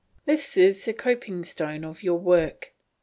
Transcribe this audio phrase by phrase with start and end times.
[0.25, 2.73] This is the coping stone of your work.